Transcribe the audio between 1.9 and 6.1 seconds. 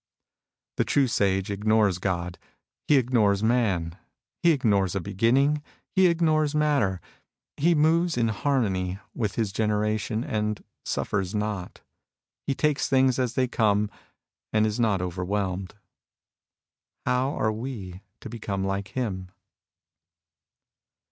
God. He ignores man. He ignores a beginning. He